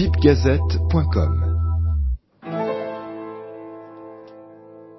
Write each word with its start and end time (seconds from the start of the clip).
bipgazette.com 0.00 1.34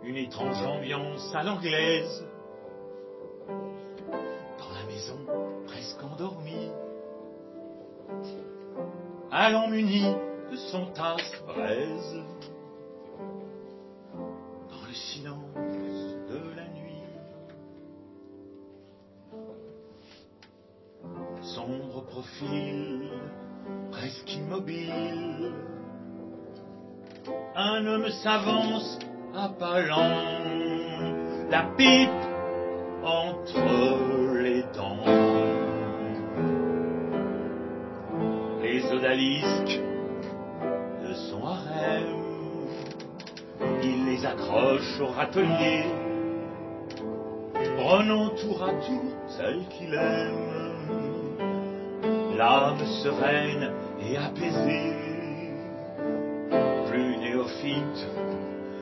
Une 0.03 0.17
étrange 0.17 0.61
ambiance 0.61 1.33
à 1.33 1.41
l'anglaise. 1.41 2.23
Dans 3.47 4.71
la 4.75 4.85
maison, 4.85 5.17
presque 5.65 6.03
endormie. 6.03 6.69
Allant 9.31 9.69
muni 9.69 10.05
de 10.51 10.55
son 10.55 10.85
tasse 10.93 11.33
braise. 11.47 12.21
Dans 14.69 14.87
le 14.87 14.93
silence 14.93 15.50
Profil, 21.99 23.09
presque 23.91 24.33
immobile. 24.33 25.51
Un 27.55 27.85
homme 27.85 28.09
s'avance 28.23 28.97
à 29.35 29.49
pas 29.49 29.81
lents, 29.81 31.49
la 31.49 31.63
pipe 31.77 32.09
entre 33.03 34.41
les 34.41 34.63
dents. 34.73 35.05
Les 38.63 38.91
odalisques 38.91 39.81
de 41.03 41.13
son 41.13 41.45
harem, 41.45 42.15
il 43.83 44.05
les 44.05 44.25
accroche 44.25 45.01
au 45.01 45.07
râtelier, 45.07 45.83
prenant 47.77 48.29
tour 48.29 48.63
à 48.63 48.71
tour 48.85 49.03
celle 49.27 49.67
qu'il 49.69 49.93
aime, 49.93 51.10
l'âme 52.41 52.83
sereine 53.03 53.71
et 54.03 54.17
apaisée, 54.17 54.93
plus 56.89 57.17
néophyte 57.17 58.01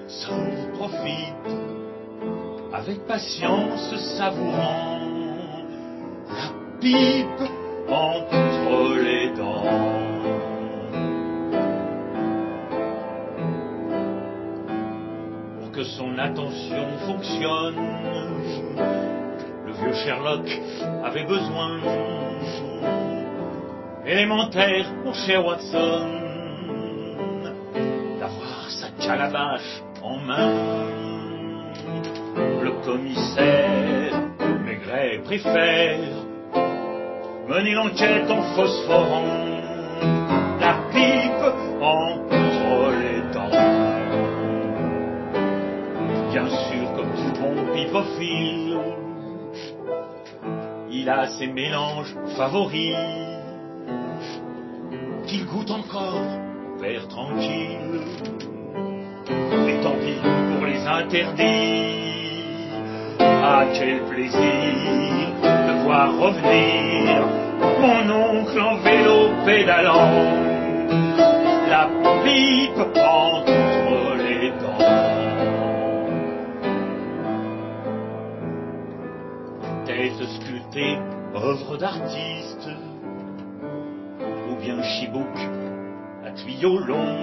seul 0.08 0.72
profite, 0.76 1.50
avec 2.74 3.06
patience 3.06 3.94
savourant 4.18 5.00
la 6.30 6.50
pipe 6.80 7.50
entre 7.90 8.98
les 9.04 9.30
dents. 9.36 9.66
Pour 15.60 15.72
que 15.74 15.84
son 15.84 16.18
attention 16.18 16.88
fonctionne, 17.06 17.76
le 19.66 19.74
vieux 19.74 19.94
Sherlock 19.96 20.48
avait 21.04 21.26
besoin 21.26 21.80
élémentaire, 24.10 24.92
mon 25.06 25.14
cher 25.14 25.46
Watson, 25.46 26.10
d'avoir 28.20 28.70
sa 28.70 28.90
calabache 29.06 29.84
en 30.02 30.18
main. 30.18 30.88
Le 32.64 32.72
commissaire 32.84 34.14
Maigret 34.66 35.22
préfère 35.24 36.00
mener 37.48 37.74
l'enquête 37.76 38.30
en 38.32 38.42
phosphorant 38.56 39.26
la 40.60 40.74
pipe 40.92 41.30
les 43.00 43.22
dents. 43.32 43.50
Bien 46.32 46.50
sûr, 46.50 46.94
comme 46.96 47.14
tout 47.14 47.42
bon 47.42 47.74
pipophile, 47.76 48.78
il 50.90 51.08
a 51.10 51.28
ses 51.28 51.48
mélanges 51.48 52.16
favoris 52.36 53.39
qu'il 55.28 55.46
goûte 55.46 55.72
encore 55.72 56.24
vers 56.80 57.08
tranquille. 57.08 58.02
Et 59.68 59.82
tant 59.84 59.96
pis 60.04 60.20
pour 60.56 60.66
les 60.66 60.86
interdits. 60.88 62.00
Ah, 63.20 63.66
quel 63.74 64.02
plaisir 64.04 64.40
de 65.42 65.84
voir 65.84 66.18
revenir 66.18 67.26
mon 67.80 68.10
oncle 68.12 68.60
en 68.60 68.78
vélo 68.78 69.32
pédalant. 69.46 70.12
La 71.70 71.88
pipe 72.24 72.80
entre 72.98 74.16
les 74.18 74.52
dents. 74.52 74.86
Tête 79.86 80.28
sculptée, 80.36 80.98
œuvre 81.36 81.78
d'artiste, 81.78 82.70
ou 84.60 84.62
bien 84.62 84.82
chibouk 84.84 85.38
à 86.26 86.32
tuyau 86.32 86.80
long 86.80 87.18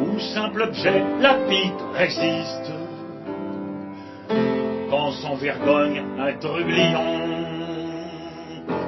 ou 0.00 0.18
simple 0.18 0.62
objet, 0.62 1.02
la 1.20 1.34
pipe 1.48 1.82
résiste. 1.94 2.72
Quand 4.90 5.10
sans 5.12 5.34
vergogne 5.34 6.02
un 6.18 6.32
trublion 6.38 7.00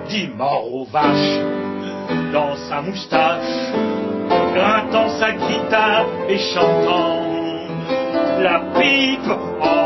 dit 0.08 0.28
mort 0.36 0.72
aux 0.72 0.84
vaches 0.84 1.40
dans 2.32 2.56
sa 2.68 2.82
moustache, 2.82 3.72
grattant 4.54 5.08
sa 5.18 5.32
guitare 5.32 6.06
et 6.28 6.38
chantant 6.38 7.20
la 8.40 8.60
pipe 8.78 9.77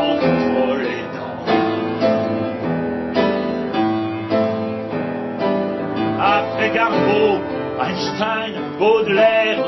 Après 6.73 6.89
Garbeau, 6.89 7.39
Einstein, 7.79 8.53
Baudelaire, 8.79 9.63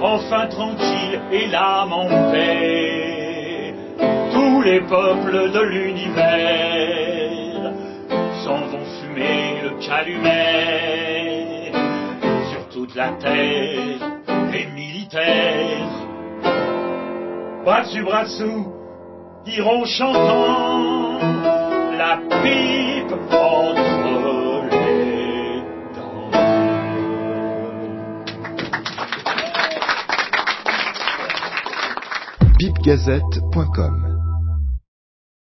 enfin 0.00 0.46
tranquille 0.46 1.20
et 1.32 1.46
l'âme 1.48 1.92
en 1.92 2.08
paix. 2.30 3.74
Tous 4.32 4.62
les 4.62 4.80
peuples 4.80 5.50
de 5.50 5.60
l'univers 5.60 6.12
s'en 8.44 8.66
vont 8.66 8.84
fumer 9.00 9.62
le 9.64 9.70
calumet. 9.84 11.72
Sur 12.50 12.68
toute 12.68 12.94
la 12.94 13.08
terre, 13.12 13.98
les 14.52 14.66
militaires, 14.66 15.88
bras 17.64 17.82
dessus, 17.82 18.02
bras 18.02 18.24
dessous, 18.24 18.72
iront 19.46 19.84
chantant 19.84 21.18
la 21.98 22.18
pipe 22.42 22.81
bipgazette.com 32.62 34.11